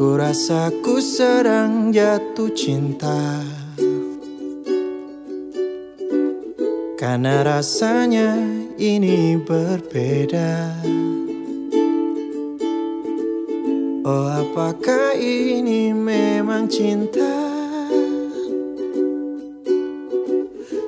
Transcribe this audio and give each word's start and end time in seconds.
Ku 0.00 0.16
rasa 0.16 0.72
ku 0.80 0.96
sedang 0.96 1.92
jatuh 1.92 2.48
cinta. 2.56 3.44
Karena 6.96 7.44
rasanya 7.44 8.32
ini 8.80 9.36
berbeda. 9.36 10.72
Oh 14.08 14.24
apakah 14.40 15.20
ini 15.20 15.92
memang 15.92 16.64
cinta? 16.72 17.36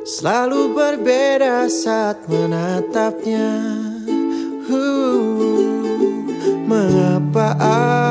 Selalu 0.08 0.72
berbeda 0.72 1.68
saat 1.68 2.24
menatapnya. 2.32 3.60
Uh, 4.72 5.12
Mengapa 6.64 7.52
aku 7.60 8.01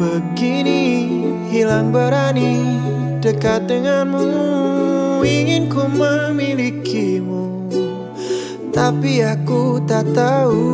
begini 0.00 0.84
Hilang 1.52 1.92
berani 1.92 2.80
dekat 3.20 3.68
denganmu. 3.68 4.32
Ingin 5.20 5.68
ku 5.68 5.84
memilikimu 5.84 7.68
Tapi 8.72 9.20
aku 9.20 9.76
tak 9.84 10.08
tahu. 10.16 10.64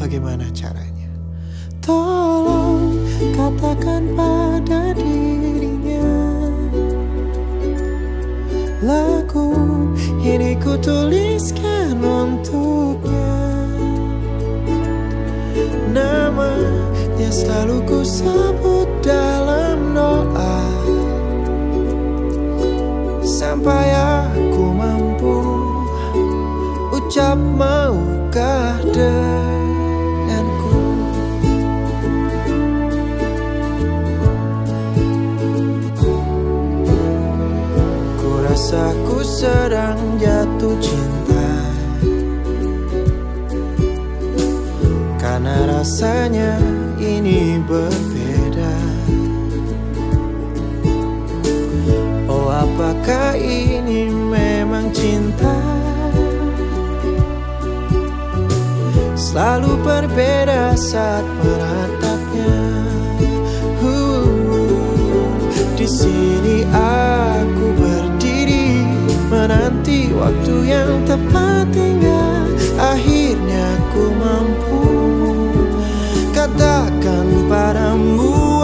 Bagaimana 0.00 0.50
caranya? 0.50 1.12
Tolong 1.78 2.98
katakan 3.36 4.10
pada 4.18 4.90
dirinya 4.96 6.10
Lagu 8.82 9.54
ini 10.24 10.58
ku 10.58 10.74
tuliskan 10.80 11.94
selalu 17.40 17.80
ku 17.88 18.04
sebut 18.04 18.88
dalam 19.00 19.96
doa. 19.96 20.60
Sampai 23.24 23.88
aku 23.96 24.64
mampu 24.76 25.36
ucap 26.92 27.40
maukah 27.40 28.76
denganku? 28.92 30.76
Ku 38.20 38.30
rasa 38.44 38.92
ku 39.08 39.24
sedang 39.24 40.20
jatuh 40.20 40.76
cinta. 40.76 41.48
Karena 45.16 45.80
rasanya 45.80 46.79
ini 47.00 47.56
berbeda. 47.64 48.74
Oh 52.28 52.52
apakah 52.52 53.40
ini 53.40 54.12
memang 54.12 54.92
cinta? 54.92 55.80
Selalu 59.30 59.78
berbeda 59.86 60.74
saat 60.74 61.22
menatapnya 61.22 62.56
uh, 63.78 65.30
Di 65.78 65.86
sini 65.86 66.66
aku 66.74 67.66
berdiri 67.78 68.82
Menanti 69.30 70.10
waktu 70.10 70.54
yang 70.66 71.06
tepat 71.06 71.70
hingga 71.70 72.42
Akhirnya 72.74 73.70
ku 73.94 74.10
mampu 74.18 74.59
Katakan 76.40 77.52
padamu 77.52 78.59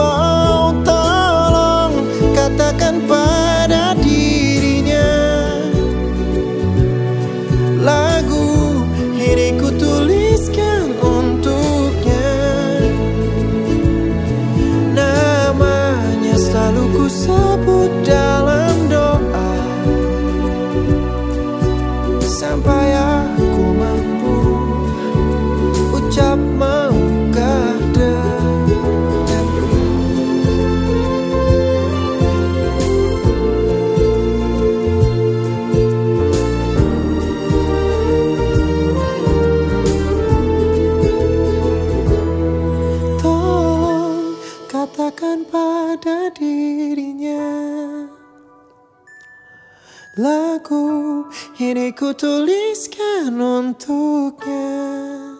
ku 51.96 52.12
tuliskan 52.12 53.32
untuknya. 53.40 55.32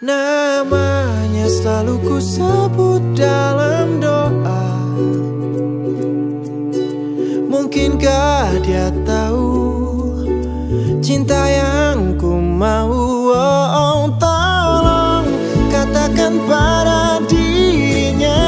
Namanya 0.00 1.44
selalu 1.44 2.00
ku 2.00 2.16
sebut 2.16 3.04
dalam 3.12 4.00
doa. 4.00 4.64
Mungkinkah 7.52 8.64
dia 8.64 8.88
tahu 9.04 9.60
Cinta 11.04 11.44
yang 11.52 12.16
ku 12.16 12.40
mau? 12.40 12.88
Oh, 13.28 13.68
oh, 13.76 14.08
Tolong 14.16 15.28
katakan 15.68 16.40
pada 16.48 17.20
dirinya. 17.28 18.40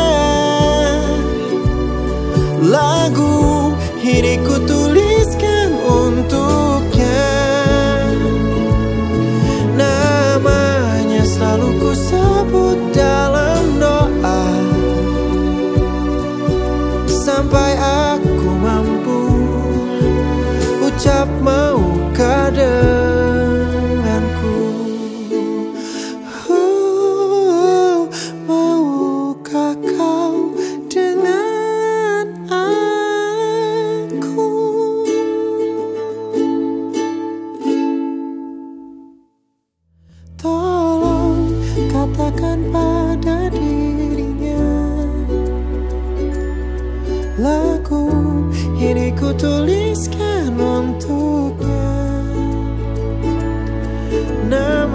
Lagu 2.64 3.76
ini 4.00 4.40
ku 4.40 4.56
tuliskan 4.64 4.93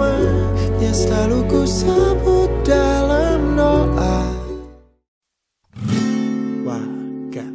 Namanya 0.00 0.96
selalu 0.96 1.44
ku 1.44 1.60
sebut 1.68 2.48
dalam 2.64 3.52
doa. 3.52 4.16
Gak 7.28 7.52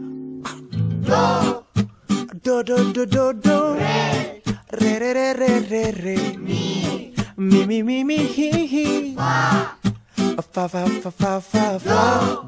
Do 2.45 2.61
do 2.61 2.77
do 2.93 3.03
do 3.09 3.25
do. 3.33 3.59
Re 4.77 4.93
re 5.01 5.11
re 5.17 5.29
re 5.33 5.53
re 5.65 5.85
re. 5.89 6.19
Mi 7.33 7.65
mi 7.65 7.81
mi 7.81 8.05
mi 8.05 8.19
hi 8.29 8.49
hi. 8.69 8.89
Fa 10.37 10.69
fa 10.69 10.85
fa 10.85 11.09
fa 11.09 11.33
fa 11.41 11.65
fa. 11.81 12.01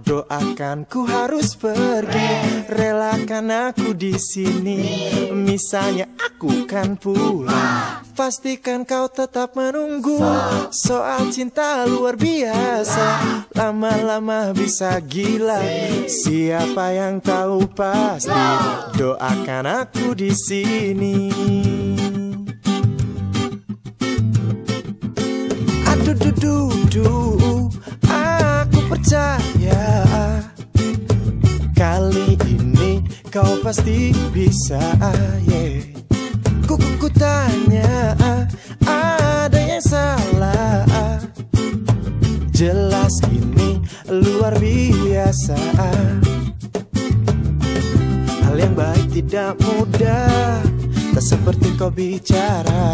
Doakan 0.06 0.86
ku 0.86 1.10
harus 1.10 1.58
pergi. 1.58 2.70
Relakan 2.70 3.50
aku 3.74 3.98
di 3.98 4.14
sini. 4.14 5.10
Misalnya 5.34 6.06
aku 6.22 6.70
kan 6.70 7.02
pulang 7.02 7.97
Pastikan 8.18 8.82
kau 8.82 9.06
tetap 9.06 9.54
menunggu. 9.54 10.18
Soal 10.74 11.30
cinta 11.30 11.86
luar 11.86 12.18
biasa 12.18 13.06
Lama-lama 13.54 14.58
bisa 14.58 14.98
gila. 15.06 15.62
Siapa 16.10 16.98
yang 16.98 17.22
tahu 17.22 17.70
pasti 17.78 18.34
Doakan 18.98 19.70
aku 19.70 20.18
di 20.18 20.34
sini. 20.34 21.30
Aduh 25.86 26.18
du 26.18 26.32
du 26.42 26.58
du 26.90 27.14
Aku 28.10 28.82
percaya. 28.90 29.86
Kali 31.78 32.34
ini 32.50 33.06
kau 33.30 33.62
pasti 33.62 34.10
bisa 34.34 34.82
yeah. 35.46 35.97
Kuku 36.68 37.00
ku 37.00 37.08
tanya 37.16 38.12
ada 38.84 39.56
yang 39.56 39.80
salah? 39.80 40.84
Jelas 42.52 43.24
ini 43.32 43.80
luar 44.12 44.60
biasa. 44.60 45.56
Hal 48.44 48.56
yang 48.60 48.76
baik 48.76 49.08
tidak 49.16 49.56
mudah 49.64 50.60
Tak 51.18 51.26
seperti 51.26 51.74
kau 51.74 51.90
bicara. 51.90 52.94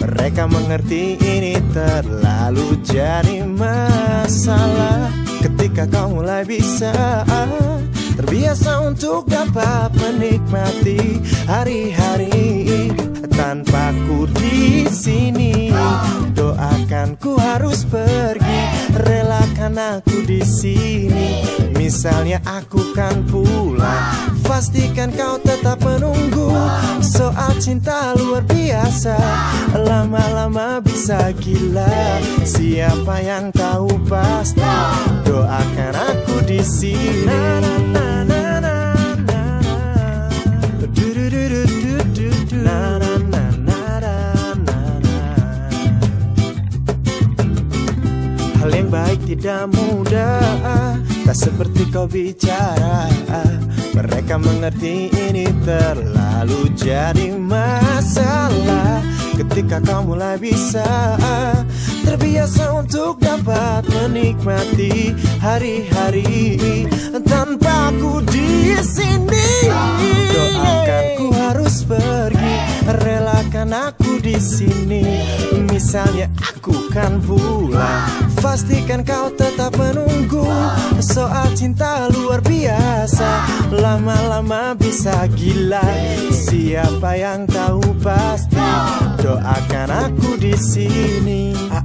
Mereka 0.00 0.48
mengerti 0.48 1.20
ini 1.20 1.60
terlalu 1.76 2.80
jadi 2.80 3.44
masalah. 3.44 5.12
Ketika 5.44 5.84
kau 5.84 6.16
mulai 6.16 6.48
bisa 6.48 7.20
Terbiasa 8.26 8.82
untuk 8.82 9.30
dapat 9.30 9.94
menikmati 10.02 11.22
hari-hari 11.46 12.90
tanpa 13.30 13.94
ku 14.02 14.26
di 14.26 14.82
sini. 14.90 15.70
Doakan 16.34 17.22
ku 17.22 17.38
harus 17.38 17.86
pergi, 17.86 18.90
relakan 18.98 19.78
aku 19.78 20.26
di 20.26 20.42
sini. 20.42 21.46
Misalnya 21.78 22.42
aku 22.42 22.98
kan 22.98 23.22
pulang, 23.30 24.34
pastikan 24.42 25.14
kau 25.14 25.38
tetap 25.38 25.78
menunggu. 25.86 26.50
Cinta 27.56 28.14
luar 28.14 28.44
biasa, 28.46 29.16
lama-lama 29.74 30.78
bisa 30.84 31.34
gila. 31.40 32.20
Siapa 32.46 33.18
yang 33.24 33.50
tahu 33.50 33.90
pasti, 34.06 34.62
doakan 35.24 35.94
aku 35.96 36.44
di 36.46 36.60
sini. 36.62 37.26
Hal 48.62 48.70
yang 48.70 48.88
baik 48.90 49.20
tidak 49.26 49.70
mudah 49.74 50.38
Tak 51.26 51.34
seperti 51.34 51.90
kau 51.90 52.06
bicara 52.06 53.10
Mereka 53.98 54.38
mengerti 54.38 55.10
ini 55.10 55.50
terlalu 55.66 56.70
jadi 56.78 57.34
masalah. 57.34 59.02
Ketika 59.34 59.82
kau 59.82 60.06
mulai 60.06 60.38
bisa 60.38 61.18
Terbiasa 62.04 62.76
untuk 62.76 63.22
dapat 63.22 63.86
menikmati 63.88 65.14
hari-hari 65.40 66.84
Tanpa 67.24 67.94
aku 67.94 68.20
di 68.28 68.76
sini. 68.82 69.48
Doakan 70.34 71.04
ku 71.16 71.26
harus 71.32 71.86
pergi 71.86 72.54
Relakan 72.86 73.70
aku 73.72 74.20
di 74.20 74.36
sini. 74.36 75.04
Misalnya 75.72 76.28
aku 76.36 76.92
kan 76.92 77.22
pulang 77.24 78.28
Pastikan 78.36 79.00
kau 79.02 79.32
tetap 79.32 79.72
menunggu. 79.80 80.44
Soal 81.00 81.52
cinta 81.56 82.08
luar 82.12 82.44
biasa 82.44 83.30
Lama-lama 83.72 84.76
bisa 84.76 85.24
gila. 85.32 85.84
Siapa 86.30 87.16
yang 87.16 87.48
tahu 87.48 87.82
pasti 88.00 88.60
Doakan 89.20 89.90
aku 89.90 90.38
di 90.38 90.54
sini 90.54 91.56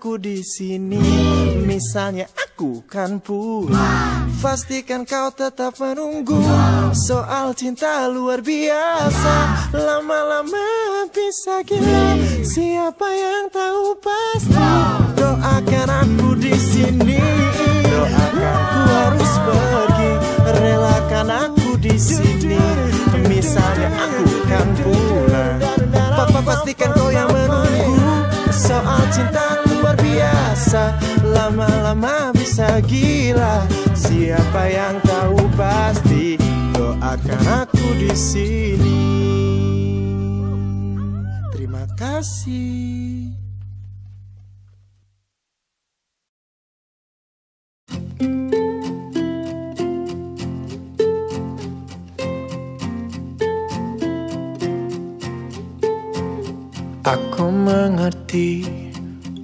Aku 0.00 0.16
di 0.16 0.40
sini. 0.40 0.96
Misalnya 1.68 2.24
aku 2.32 2.88
kan 2.88 3.20
pulang, 3.20 4.32
pastikan 4.40 5.04
kau 5.04 5.28
tetap 5.28 5.76
menunggu. 5.76 6.40
Soal 6.96 7.52
cinta 7.52 8.08
luar 8.08 8.40
biasa, 8.40 9.68
lama-lama 9.76 11.04
bisa 11.12 11.60
gila. 11.68 12.16
Siapa 12.40 13.08
yang 13.12 13.52
tahu 13.52 14.00
pasti? 14.00 14.56
Doakan 15.20 15.88
aku 15.92 16.28
di 16.40 16.56
sini. 16.56 17.20
Doakan 17.84 18.56
ku 18.56 18.80
harus 18.88 19.32
pergi, 19.44 20.12
relakan 20.48 21.28
aku 21.28 21.76
di 21.76 21.96
sini. 22.00 22.56
Misalnya 23.28 23.92
aku 24.00 24.24
kan 24.48 24.66
pulang. 24.80 25.60
Papa 26.16 26.40
pastikan 26.40 26.88
kau 26.96 27.12
yang 27.12 27.28
menunggu 27.28 28.09
Lama-lama 31.60 32.32
bisa 32.32 32.80
gila. 32.88 33.68
Siapa 33.92 34.64
yang 34.72 34.96
tahu 35.04 35.44
pasti 35.60 36.40
Doakan 36.72 37.68
aku 37.68 38.00
di 38.00 38.08
sini. 38.16 39.04
Terima 41.52 41.84
kasih. 42.00 43.28
Aku 57.04 57.52
mengerti 57.52 58.64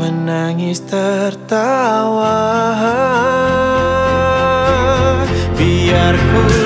Menangis 0.00 0.80
tertawa. 0.84 2.40
Biar 5.54 6.14
ku 6.18 6.63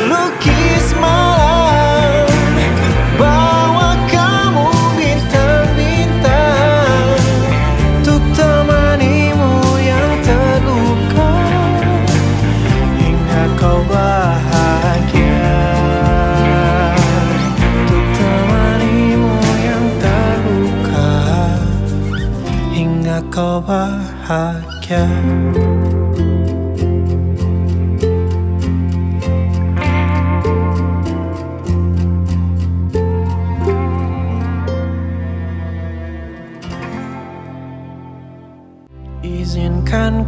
Izinkan 24.29 24.45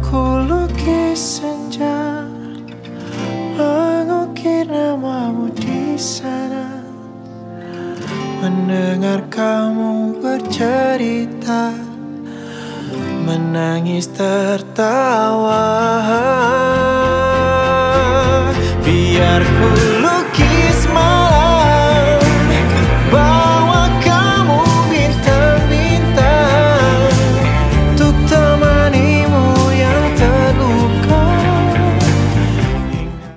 ku 0.01 0.41
lukis 0.49 1.37
senja 1.37 2.25
Mengukir 3.53 4.65
namamu 4.65 5.53
di 5.53 5.93
sana. 6.01 6.81
Mendengar 8.41 9.29
kamu 9.29 10.17
bercerita 10.17 11.90
Menangis 13.21 14.09
tertawa. 14.09 15.61
Biar 18.81 19.41
ku 19.45 20.00